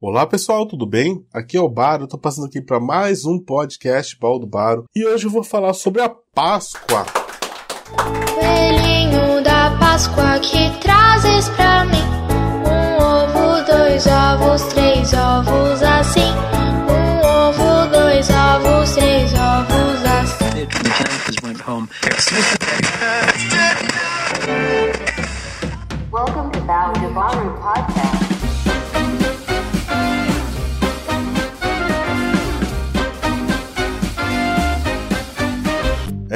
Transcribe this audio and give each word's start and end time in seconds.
Olá 0.00 0.24
pessoal, 0.26 0.64
tudo 0.64 0.86
bem? 0.86 1.24
Aqui 1.34 1.56
é 1.56 1.60
o 1.60 1.68
Baro, 1.68 2.06
tô 2.06 2.16
passando 2.16 2.46
aqui 2.46 2.60
para 2.62 2.78
mais 2.78 3.24
um 3.24 3.36
podcast 3.38 4.16
Baldo 4.16 4.46
Baro 4.46 4.84
e 4.94 5.04
hoje 5.04 5.26
eu 5.26 5.30
vou 5.30 5.42
falar 5.42 5.72
sobre 5.74 6.00
a 6.00 6.08
Páscoa. 6.08 7.04
Coelhinho 8.34 9.42
da 9.42 9.76
Páscoa 9.78 10.38
que 10.38 10.70
trazes 10.78 11.48
pra 11.48 11.84
mim 11.86 12.04
Um 12.64 13.02
ovo, 13.02 13.66
dois 13.66 14.06
ovos, 14.06 14.62
três 14.72 15.12
ovos 15.14 15.82
assim 15.82 16.30
Um 16.88 17.26
ovo, 17.26 17.90
dois 17.90 18.28
ovos, 18.30 18.92
três 18.92 19.32
ovos 19.32 20.04
assim 20.04 20.48
The 20.54 20.66
campers 20.66 21.36
went 21.42 21.68
home. 21.68 21.88
Welcome 26.12 26.52
to 26.52 26.60
Bao 26.60 26.92
Devaru 26.92 27.50
Podcast. 27.60 28.17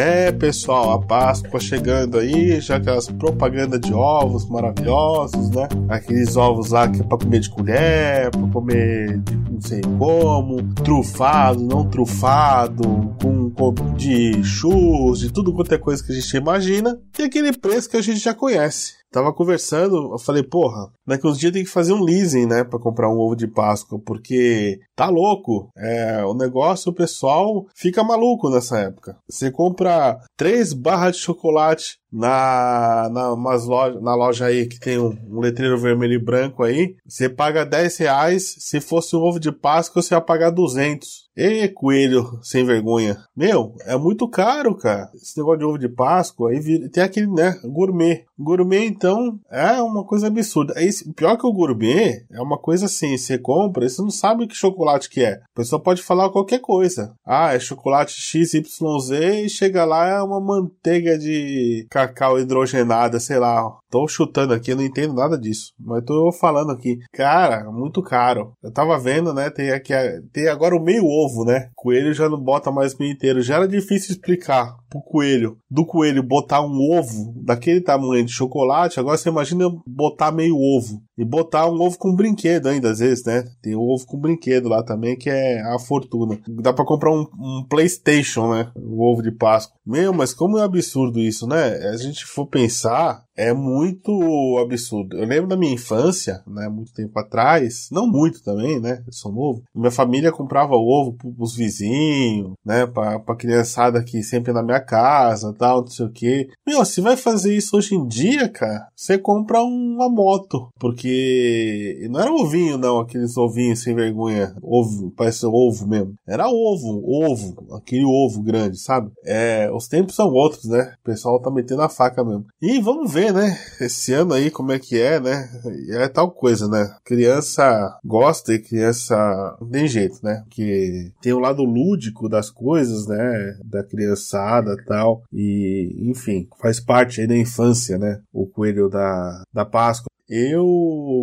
É 0.05 0.33
pessoal, 0.33 0.91
a 0.91 1.01
Páscoa 1.01 1.61
chegando 1.61 2.19
aí, 2.19 2.61
já 2.61 2.75
aquelas 2.75 3.07
propagandas 3.09 3.79
de 3.79 3.95
ovos 3.95 4.45
maravilhosos, 4.51 5.49
né? 5.51 5.69
Aqueles 5.89 6.37
ovos 6.37 6.71
lá 6.71 6.89
que 6.89 7.01
é 7.01 7.05
pra 7.05 7.17
comer 7.17 7.39
de 7.39 7.49
colher, 7.49 8.29
pra 8.33 8.49
comer 8.49 9.19
de 9.19 9.37
não 9.37 9.61
sei 9.61 9.81
como, 10.01 10.61
trufado, 10.75 11.63
não 11.63 11.89
trufado, 11.89 13.15
com, 13.23 13.49
com 13.51 13.73
de 13.95 14.43
churros, 14.43 15.21
de 15.21 15.33
tudo 15.33 15.53
quanto 15.55 15.73
é 15.73 15.79
coisa 15.79 16.03
que 16.03 16.11
a 16.11 16.15
gente 16.17 16.37
imagina, 16.37 17.01
e 17.17 17.23
aquele 17.23 17.57
preço 17.57 17.89
que 17.89 17.97
a 17.97 18.03
gente 18.03 18.19
já 18.19 18.35
conhece. 18.35 19.02
Tava 19.13 19.33
conversando, 19.33 20.13
eu 20.13 20.19
falei, 20.19 20.43
porra, 20.43 20.91
daqui 21.07 21.27
uns 21.27 21.39
dias 21.39 21.53
tem 21.53 21.63
que 21.63 21.71
fazer 21.71 21.93
um 21.93 22.03
leasing, 22.03 22.47
né, 22.47 22.65
pra 22.65 22.79
comprar 22.79 23.11
um 23.11 23.19
ovo 23.19 23.37
de 23.37 23.47
Páscoa, 23.47 24.01
porque 24.05 24.81
tá 24.97 25.09
louco. 25.09 25.69
É, 25.77 26.25
o 26.25 26.33
negócio, 26.33 26.91
o 26.91 26.95
pessoal 26.95 27.67
fica 27.75 28.03
maluco 28.03 28.49
nessa 28.49 28.79
época. 28.79 29.19
Você 29.29 29.51
compra 29.51 30.19
três 30.37 30.73
barras 30.73 31.17
de 31.17 31.23
chocolate 31.23 31.99
na, 32.13 33.09
na, 33.11 33.33
umas 33.33 33.65
loja, 33.65 34.01
na 34.01 34.15
loja 34.15 34.47
aí 34.47 34.67
que 34.67 34.79
tem 34.79 34.99
um, 34.99 35.17
um 35.29 35.41
letreiro 35.41 35.79
vermelho 35.79 36.15
e 36.15 36.23
branco 36.23 36.63
aí, 36.63 36.95
você 37.07 37.29
paga 37.29 37.65
10 37.65 37.97
reais, 37.97 38.55
se 38.59 38.81
fosse 38.81 39.17
um 39.17 39.21
ovo 39.21 39.41
de 39.41 39.51
Páscoa 39.51 40.03
você 40.03 40.15
ia 40.15 40.21
pagar 40.21 40.51
200. 40.51 41.23
Ê, 41.35 41.67
coelho 41.69 42.39
sem 42.43 42.63
vergonha. 42.63 43.17
Meu, 43.35 43.75
é 43.87 43.97
muito 43.97 44.29
caro, 44.29 44.75
cara. 44.77 45.11
Esse 45.15 45.39
negócio 45.39 45.61
de 45.61 45.65
ovo 45.65 45.79
de 45.79 45.89
Páscoa, 45.89 46.51
aí 46.51 46.61
vira, 46.61 46.91
tem 46.91 47.03
aquele, 47.03 47.27
né, 47.27 47.59
gourmet. 47.65 48.27
Gourmet, 48.39 48.85
então, 48.85 49.39
é 49.51 49.81
uma 49.81 50.05
coisa 50.05 50.27
absurda. 50.27 50.75
Aí, 50.77 50.91
pior 51.17 51.39
que 51.39 51.47
o 51.47 51.53
gourmet, 51.53 52.27
é 52.31 52.41
uma 52.41 52.59
coisa 52.59 52.85
assim, 52.85 53.17
você 53.17 53.39
compra, 53.39 53.89
você 53.89 54.03
não 54.03 54.11
sabe 54.11 54.47
que 54.47 54.55
chocolate 54.55 55.09
que 55.09 55.23
é. 55.23 55.35
A 55.35 55.57
pessoa 55.57 55.83
pode 55.83 56.03
falar 56.03 56.29
qualquer 56.29 56.61
coisa. 56.61 57.15
Ah, 57.25 57.55
é 57.55 57.59
chocolate 57.59 58.13
XYZ 58.13 59.11
e 59.45 59.49
chega 59.49 59.87
lá 59.87 60.07
é 60.07 60.23
uma 60.23 60.41
manteiga 60.41 61.19
de 61.19 61.87
cacau 62.09 62.39
hidrogenada, 62.39 63.21
sei 63.21 63.39
lá. 63.39 63.82
Tô 63.93 64.09
chutando 64.09 64.55
aqui, 64.55 64.73
eu 64.73 64.77
não 64.77 64.83
entendo 64.83 65.13
nada 65.13 65.39
disso. 65.39 65.75
Mas 65.79 66.03
tô 66.07 66.33
falando 66.33 66.73
aqui. 66.73 66.99
Cara, 67.13 67.71
muito 67.71 68.03
caro. 68.03 68.55
Eu 68.63 68.73
tava 68.73 68.99
vendo, 68.99 69.35
né? 69.35 69.51
Tem 69.51 69.71
aqui, 69.71 69.93
tem 70.33 70.49
agora 70.49 70.75
o 70.75 70.83
meio 70.83 71.05
ovo, 71.05 71.45
né? 71.45 71.69
Coelho 71.77 72.15
já 72.15 72.27
não 72.27 72.43
bota 72.43 72.73
mais 72.73 72.97
meio 72.97 73.13
inteiro. 73.13 73.43
Já 73.43 73.57
era 73.57 73.69
difícil 73.69 74.13
explicar 74.13 74.75
pro 74.89 75.03
coelho, 75.03 75.59
do 75.71 75.85
coelho 75.85 76.23
botar 76.23 76.63
um 76.63 76.73
ovo 76.73 77.35
daquele 77.45 77.83
tamanho 77.83 78.25
de 78.25 78.33
chocolate. 78.33 78.99
Agora 78.99 79.19
você 79.19 79.29
imagina 79.29 79.69
botar 79.87 80.33
meio 80.33 80.57
ovo. 80.57 81.03
E 81.19 81.25
botar 81.25 81.67
um 81.67 81.81
ovo 81.81 81.99
com 81.99 82.15
brinquedo 82.15 82.69
ainda, 82.69 82.91
às 82.91 82.99
vezes, 82.99 83.25
né? 83.25 83.45
Tem 83.63 83.77
um 83.77 83.81
ovo 83.81 84.07
com 84.07 84.19
brinquedo 84.19 84.69
lá 84.69 84.83
também, 84.83 85.17
que 85.17 85.29
é 85.29 85.61
a 85.61 85.79
fortuna. 85.79 86.39
Dá 86.63 86.73
pra 86.73 86.87
comprar 86.87 87.13
um, 87.13 87.27
um 87.39 87.67
PlayStation, 87.69 88.53
né? 88.55 88.71
O 88.75 89.05
ovo 89.05 89.23
de 89.23 89.31
Páscoa. 89.31 89.77
Meu, 89.85 90.13
mas 90.15 90.33
como 90.33 90.59
é 90.59 90.63
absurdo 90.63 91.21
isso, 91.21 91.47
né? 91.47 91.77
A 91.89 91.97
gente 91.97 92.25
for 92.25 92.47
pensar, 92.47 93.23
é 93.37 93.53
muito 93.53 94.59
absurdo. 94.63 95.17
Eu 95.17 95.27
lembro 95.27 95.49
da 95.49 95.57
minha 95.57 95.73
infância, 95.73 96.43
né, 96.47 96.69
muito 96.69 96.93
tempo 96.93 97.19
atrás, 97.19 97.89
não 97.91 98.07
muito 98.07 98.43
também, 98.43 98.81
né, 98.81 99.03
eu 99.07 99.13
sou 99.13 99.33
novo. 99.33 99.63
Minha 99.75 99.91
família 99.91 100.33
comprava 100.33 100.75
ovo 100.75 101.17
pros 101.37 101.55
vizinhos, 101.55 102.53
né, 102.65 102.87
pra, 102.87 103.21
criançada 103.37 103.99
aqui 103.99 104.23
sempre 104.23 104.53
na 104.53 104.63
minha 104.63 104.81
casa, 104.81 105.55
tal, 105.59 105.81
não 105.81 105.87
sei 105.87 106.07
o 106.07 106.13
que. 106.13 106.49
Meu, 106.67 106.85
se 106.85 107.01
vai 107.01 107.17
fazer 107.17 107.57
isso 107.57 107.77
hoje 107.77 107.95
em 107.95 108.07
dia, 108.07 108.49
cara, 108.49 108.89
você 108.95 109.19
compra 109.19 109.63
uma 109.63 110.09
moto, 110.09 110.69
porque 110.79 112.07
não 112.11 112.21
era 112.21 112.33
ovinho 112.33 112.79
não, 112.79 113.01
aqueles 113.01 113.37
ovinhos 113.37 113.83
sem 113.83 113.95
vergonha, 113.95 114.55
ovo, 114.63 115.11
parece 115.17 115.47
ovo 115.47 115.87
mesmo. 115.87 116.15
Era 116.27 116.49
ovo, 116.49 117.03
ovo, 117.05 117.75
aquele 117.75 118.05
ovo 118.05 118.43
grande, 118.43 118.79
sabe? 118.79 119.11
É, 119.25 119.71
os 119.73 119.89
tempos 119.89 120.15
são 120.15 120.29
outros, 120.29 120.65
né? 120.65 120.95
O 121.01 121.05
pessoal 121.05 121.41
tá 121.41 121.51
metendo 121.51 121.83
a 121.83 121.89
faca 121.89 122.25
mesmo. 122.25 122.47
E 122.61 122.81
vamos 122.81 123.13
ver, 123.13 123.22
né? 123.31 123.59
Esse 123.81 124.13
ano 124.13 124.33
aí 124.33 124.51
como 124.51 124.73
é 124.73 124.79
que 124.79 124.99
é, 125.01 125.21
né? 125.21 125.49
É 125.91 126.09
tal 126.09 126.31
coisa, 126.31 126.67
né? 126.67 126.97
Criança 127.05 127.99
gosta 128.05 128.55
e 128.55 128.59
criança 128.59 129.57
não 129.61 129.69
tem 129.69 129.87
jeito, 129.87 130.19
né? 130.23 130.45
Que 130.51 131.13
tem 131.21 131.33
o 131.33 131.39
lado 131.39 131.63
lúdico 131.63 132.29
das 132.29 132.51
coisas, 132.51 133.07
né? 133.07 133.59
Da 133.65 133.85
criançada 133.85 134.77
tal. 134.87 135.23
E, 135.33 135.95
enfim, 136.01 136.49
faz 136.61 136.81
parte 136.81 137.21
aí 137.21 137.27
da 137.27 137.37
infância, 137.37 137.99
né? 137.99 138.21
O 138.33 138.47
coelho 138.47 138.89
da, 138.89 139.43
da 139.53 139.65
Páscoa. 139.65 140.12
Eu 140.29 140.65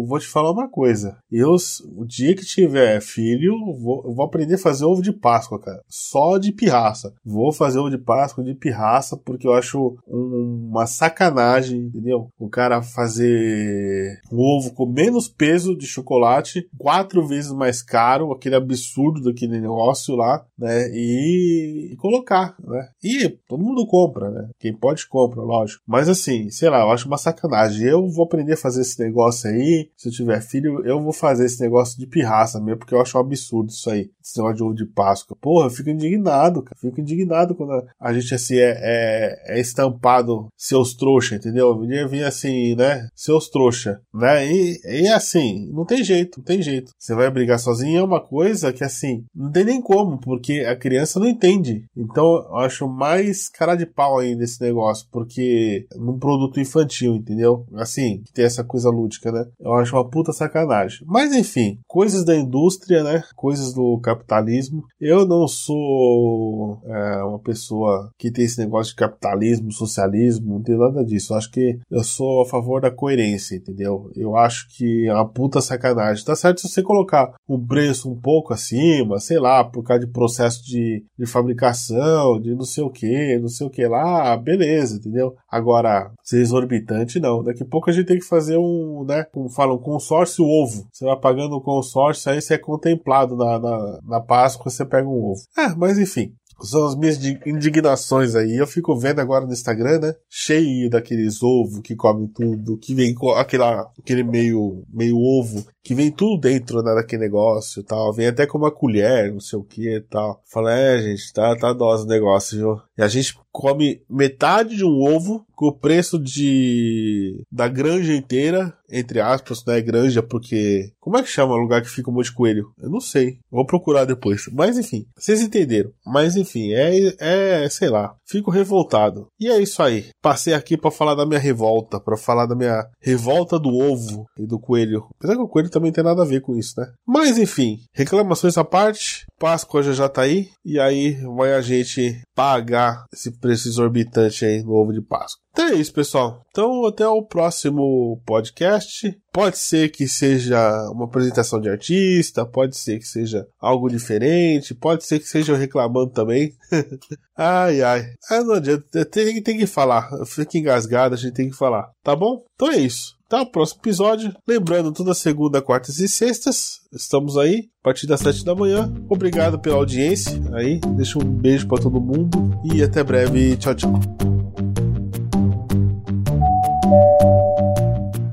vou 0.07 0.19
te 0.19 0.27
falar 0.27 0.51
uma 0.51 0.69
coisa. 0.69 1.17
Eu, 1.31 1.55
o 1.95 2.05
dia 2.05 2.35
que 2.35 2.45
tiver 2.45 3.01
filho, 3.01 3.53
vou, 3.79 4.13
vou 4.13 4.25
aprender 4.25 4.55
a 4.55 4.59
fazer 4.59 4.85
ovo 4.85 5.01
de 5.01 5.13
Páscoa, 5.13 5.59
cara. 5.59 5.81
Só 5.87 6.37
de 6.37 6.51
pirraça. 6.51 7.13
Vou 7.23 7.51
fazer 7.51 7.79
ovo 7.79 7.89
de 7.89 7.97
Páscoa 7.97 8.43
de 8.43 8.53
pirraça 8.53 9.17
porque 9.17 9.47
eu 9.47 9.53
acho 9.53 9.97
um, 10.07 10.69
uma 10.69 10.85
sacanagem, 10.85 11.79
entendeu? 11.79 12.29
O 12.37 12.49
cara 12.49 12.81
fazer 12.81 14.19
um 14.31 14.39
ovo 14.39 14.73
com 14.73 14.85
menos 14.85 15.27
peso 15.27 15.77
de 15.77 15.87
chocolate, 15.87 16.67
quatro 16.77 17.25
vezes 17.25 17.51
mais 17.51 17.81
caro, 17.81 18.31
aquele 18.31 18.55
absurdo 18.55 19.21
daquele 19.21 19.59
negócio 19.59 20.15
lá, 20.15 20.45
né? 20.57 20.89
E, 20.91 21.91
e 21.93 21.95
colocar, 21.97 22.55
né? 22.63 22.89
E 23.03 23.29
todo 23.47 23.63
mundo 23.63 23.87
compra, 23.87 24.29
né? 24.29 24.49
Quem 24.59 24.73
pode 24.73 25.07
compra, 25.07 25.41
lógico. 25.41 25.81
Mas 25.87 26.09
assim, 26.09 26.49
sei 26.49 26.69
lá, 26.69 26.81
eu 26.81 26.91
acho 26.91 27.07
uma 27.07 27.17
sacanagem. 27.17 27.87
Eu 27.87 28.07
vou 28.07 28.25
aprender 28.25 28.53
a 28.53 28.57
fazer 28.57 28.83
esse 28.89 28.99
negócio 28.99 29.49
aí. 29.49 29.89
Se 29.95 30.09
eu 30.09 30.11
tiver 30.11 30.41
filho, 30.41 30.85
eu 30.85 31.01
vou 31.01 31.13
fazer 31.13 31.45
esse 31.45 31.61
negócio 31.61 31.97
de 31.99 32.07
pirraça 32.07 32.59
mesmo, 32.59 32.79
porque 32.79 32.93
eu 32.93 33.01
acho 33.01 33.17
um 33.17 33.21
absurdo 33.21 33.69
isso 33.69 33.89
aí. 33.89 34.11
Esse 34.29 34.37
negócio 34.37 34.57
de 34.57 34.63
ovo 34.63 34.73
de 34.75 34.85
Páscoa. 34.85 35.37
Porra, 35.39 35.65
eu 35.65 35.71
fico 35.71 35.89
indignado, 35.89 36.61
cara. 36.61 36.77
Fico 36.79 37.01
indignado 37.01 37.55
quando 37.55 37.83
a 37.99 38.13
gente 38.13 38.33
assim 38.33 38.57
é, 38.57 38.77
é, 38.79 39.57
é 39.57 39.59
estampado 39.59 40.47
seus 40.55 40.93
trouxa, 40.93 41.35
entendeu? 41.35 41.79
Vinha 41.79 42.27
assim, 42.27 42.75
né? 42.75 43.07
Seus 43.15 43.49
trouxa, 43.49 44.01
né? 44.13 44.45
E, 44.45 44.79
e 44.85 45.07
assim, 45.07 45.69
não 45.73 45.85
tem 45.85 46.03
jeito, 46.03 46.39
não 46.39 46.45
tem 46.45 46.61
jeito. 46.61 46.91
Você 46.97 47.15
vai 47.15 47.29
brigar 47.31 47.59
sozinho 47.59 47.99
é 47.99 48.03
uma 48.03 48.21
coisa 48.21 48.71
que 48.71 48.83
assim, 48.83 49.25
não 49.33 49.51
tem 49.51 49.65
nem 49.65 49.81
como, 49.81 50.19
porque 50.19 50.59
a 50.61 50.75
criança 50.75 51.19
não 51.19 51.27
entende. 51.27 51.85
Então, 51.95 52.25
eu 52.25 52.57
acho 52.57 52.87
mais 52.87 53.49
cara 53.49 53.75
de 53.75 53.85
pau 53.85 54.19
aí 54.19 54.35
nesse 54.35 54.61
negócio, 54.61 55.07
porque 55.11 55.87
num 55.95 56.19
produto 56.19 56.59
infantil, 56.59 57.15
entendeu? 57.15 57.65
Assim, 57.73 58.21
que 58.25 58.33
tem 58.33 58.45
essa 58.45 58.63
coisa 58.63 58.89
lúdica, 58.89 59.31
né? 59.31 59.45
Eu 59.59 59.73
acho 59.73 59.95
uma 59.95 60.07
puta 60.07 60.31
sacanagem. 60.31 61.05
Mas 61.05 61.33
enfim, 61.33 61.79
coisas 61.87 62.23
da 62.23 62.35
indústria, 62.35 63.03
né? 63.03 63.23
Coisas 63.35 63.73
do 63.73 63.99
capitalismo. 64.19 64.83
Eu 64.99 65.25
não 65.25 65.47
sou 65.47 66.81
é, 66.85 67.23
uma 67.23 67.39
pessoa 67.39 68.11
que 68.17 68.31
tem 68.31 68.45
esse 68.45 68.59
negócio 68.59 68.91
de 68.91 68.97
capitalismo, 68.97 69.71
socialismo, 69.71 70.55
não 70.55 70.63
tem 70.63 70.77
nada 70.77 71.03
disso. 71.03 71.33
Eu 71.33 71.37
acho 71.37 71.51
que 71.51 71.79
eu 71.89 72.03
sou 72.03 72.41
a 72.41 72.45
favor 72.45 72.81
da 72.81 72.91
coerência, 72.91 73.55
entendeu? 73.55 74.11
Eu 74.15 74.35
acho 74.35 74.67
que 74.75 75.07
é 75.07 75.13
uma 75.13 75.27
puta 75.27 75.61
sacanagem. 75.61 76.23
Tá 76.23 76.35
certo 76.35 76.61
se 76.61 76.69
você 76.69 76.83
colocar 76.83 77.33
o 77.47 77.59
preço 77.59 78.11
um 78.11 78.19
pouco 78.19 78.53
acima, 78.53 79.19
sei 79.19 79.39
lá, 79.39 79.63
por 79.63 79.83
causa 79.83 80.05
de 80.05 80.11
processo 80.11 80.63
de, 80.63 81.03
de 81.17 81.25
fabricação, 81.25 82.39
de 82.39 82.53
não 82.53 82.63
sei 82.63 82.83
o 82.83 82.89
que, 82.89 83.37
não 83.39 83.47
sei 83.49 83.67
o 83.67 83.69
que 83.69 83.85
lá, 83.87 84.35
beleza, 84.37 84.97
entendeu? 84.97 85.35
Agora, 85.49 86.11
ser 86.23 86.41
exorbitante, 86.41 87.19
não. 87.19 87.43
Daqui 87.43 87.63
a 87.63 87.65
pouco 87.65 87.89
a 87.89 87.93
gente 87.93 88.05
tem 88.05 88.19
que 88.19 88.25
fazer 88.25 88.57
um, 88.57 89.03
né, 89.07 89.23
como 89.31 89.49
falam, 89.49 89.77
consórcio 89.77 90.45
ovo. 90.45 90.87
Você 90.91 91.05
vai 91.05 91.19
pagando 91.19 91.55
o 91.55 91.61
consórcio, 91.61 92.31
aí 92.31 92.41
você 92.41 92.55
é 92.55 92.57
contemplado 92.57 93.35
na, 93.35 93.59
na, 93.59 93.99
na 94.09 94.19
Páscoa, 94.19 94.69
você 94.69 94.85
pega 94.85 95.07
um 95.07 95.31
ovo. 95.31 95.41
Ah, 95.55 95.75
mas 95.77 95.97
enfim, 95.97 96.33
são 96.61 96.85
as 96.85 96.95
minhas 96.95 97.17
indignações 97.45 98.35
aí. 98.35 98.57
Eu 98.57 98.67
fico 98.67 98.97
vendo 98.97 99.19
agora 99.19 99.45
no 99.45 99.53
Instagram, 99.53 99.99
né? 99.99 100.13
Cheio 100.29 100.89
daqueles 100.89 101.41
ovos 101.41 101.79
que 101.81 101.95
comem 101.95 102.27
tudo, 102.27 102.77
que 102.77 102.93
vem 102.93 103.13
com 103.13 103.31
aquela, 103.31 103.89
aquele 103.97 104.23
meio, 104.23 104.83
meio 104.91 105.17
ovo, 105.17 105.65
que 105.89 105.95
vem 105.95 106.11
tudo 106.11 106.39
dentro 106.39 106.83
né, 106.83 106.93
daquele 106.93 107.23
negócio 107.23 107.83
tal. 107.83 108.13
Vem 108.13 108.27
até 108.27 108.45
com 108.45 108.59
uma 108.59 108.69
colher, 108.69 109.33
não 109.33 109.39
sei 109.39 109.57
o 109.57 109.63
que 109.63 109.89
e 109.89 109.99
tal. 110.01 110.39
Fala, 110.45 110.71
é, 110.71 111.01
gente, 111.01 111.33
tá, 111.33 111.55
tá 111.55 111.73
dose 111.73 112.03
o 112.03 112.07
negócio, 112.07 112.55
viu? 112.59 112.81
E 112.95 113.01
a 113.01 113.07
gente 113.07 113.35
come 113.51 114.03
metade 114.07 114.75
de 114.75 114.85
um 114.85 115.01
ovo 115.01 115.45
com 115.55 115.67
o 115.67 115.77
preço 115.77 116.17
de 116.17 117.43
da 117.51 117.67
granja 117.67 118.13
inteira, 118.13 118.73
entre 118.89 119.19
aspas, 119.19 119.63
não 119.65 119.73
é 119.73 119.81
granja 119.81 120.23
porque 120.23 120.93
como 120.99 121.17
é 121.17 121.23
que 121.23 121.27
chama 121.27 121.53
o 121.53 121.57
lugar 121.57 121.81
que 121.81 121.89
fica 121.89 122.09
um 122.09 122.13
monte 122.13 122.25
de 122.25 122.33
coelho? 122.33 122.71
Eu 122.81 122.89
não 122.89 123.01
sei. 123.01 123.39
Vou 123.51 123.65
procurar 123.65 124.05
depois. 124.05 124.49
Mas 124.53 124.77
enfim, 124.77 125.05
vocês 125.17 125.41
entenderam. 125.41 125.91
Mas 126.05 126.35
enfim, 126.35 126.71
é 126.71 127.13
é, 127.19 127.69
sei 127.69 127.89
lá, 127.89 128.15
fico 128.25 128.51
revoltado. 128.51 129.27
E 129.39 129.49
é 129.49 129.59
isso 129.59 129.83
aí. 129.83 130.05
Passei 130.21 130.53
aqui 130.53 130.77
para 130.77 130.91
falar 130.91 131.15
da 131.15 131.25
minha 131.25 131.39
revolta, 131.39 131.99
para 131.99 132.15
falar 132.15 132.45
da 132.45 132.55
minha 132.55 132.85
revolta 133.01 133.59
do 133.59 133.69
ovo 133.69 134.25
e 134.37 134.45
do 134.45 134.59
coelho. 134.59 135.07
Apesar 135.17 135.35
que 135.35 135.41
o 135.41 135.47
coelho 135.47 135.69
também 135.79 135.91
tem 135.91 136.03
nada 136.03 136.21
a 136.21 136.25
ver 136.25 136.41
com 136.41 136.55
isso, 136.55 136.79
né? 136.79 136.91
Mas 137.07 137.37
enfim, 137.37 137.79
reclamações 137.93 138.57
à 138.57 138.63
parte, 138.63 139.25
Páscoa 139.39 139.81
já 139.81 139.93
já 139.93 140.09
tá 140.09 140.23
aí 140.23 140.49
e 140.63 140.77
aí 140.79 141.15
vai 141.37 141.53
a 141.53 141.61
gente 141.61 142.21
pagar 142.35 143.05
esse 143.13 143.31
preço 143.39 143.69
exorbitante 143.69 144.45
aí 144.45 144.61
no 144.61 144.73
ovo 144.73 144.91
de 144.91 145.01
Páscoa. 145.01 145.39
Então 145.51 145.67
é 145.67 145.75
isso, 145.75 145.93
pessoal. 145.93 146.41
Então 146.51 146.85
até 146.85 147.07
o 147.07 147.23
próximo 147.23 148.21
podcast. 148.25 149.17
Pode 149.31 149.57
ser 149.57 149.89
que 149.89 150.07
seja 150.07 150.59
uma 150.91 151.05
apresentação 151.05 151.61
de 151.61 151.69
artista, 151.69 152.45
pode 152.45 152.75
ser 152.75 152.97
que 152.97 153.05
seja 153.05 153.45
algo 153.59 153.87
diferente, 153.87 154.73
pode 154.73 155.05
ser 155.05 155.19
que 155.19 155.27
seja 155.27 155.53
eu 155.53 155.57
reclamando 155.57 156.11
também. 156.11 156.51
ai, 157.37 157.81
ai. 157.81 158.05
Ah, 158.29 158.43
não 158.43 158.55
adianta. 158.55 159.05
Tem, 159.05 159.41
tem 159.41 159.57
que 159.57 159.67
falar. 159.67 160.09
Fica 160.25 160.57
engasgado, 160.57 161.13
a 161.13 161.17
gente 161.17 161.33
tem 161.33 161.49
que 161.49 161.55
falar. 161.55 161.89
Tá 162.03 162.15
bom? 162.15 162.43
Então 162.55 162.71
é 162.71 162.77
isso. 162.77 163.18
Até 163.31 163.41
o 163.41 163.45
próximo 163.45 163.81
episódio. 163.83 164.35
Lembrando, 164.47 164.91
toda 164.91 165.13
segunda, 165.13 165.61
quartas 165.61 165.99
e 165.99 166.09
sextas. 166.09 166.79
Estamos 166.91 167.37
aí, 167.37 167.69
a 167.79 167.83
partir 167.83 168.07
das 168.07 168.21
sete 168.21 168.43
da 168.43 168.55
manhã. 168.55 168.91
Obrigado 169.07 169.59
pela 169.59 169.75
audiência. 169.75 170.41
Aí, 170.53 170.79
deixa 170.95 171.19
um 171.19 171.23
beijo 171.23 171.67
para 171.67 171.83
todo 171.83 172.01
mundo 172.01 172.59
e 172.73 172.81
até 172.81 173.03
breve. 173.03 173.55
Tchau, 173.57 173.75
tchau. 173.75 173.93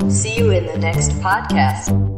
See 0.08 0.38
you 0.38 0.50
in 0.50 0.64
the 0.64 0.78
next 0.78 1.12
podcast. 1.20 2.16